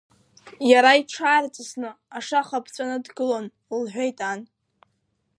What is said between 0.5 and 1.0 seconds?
Иара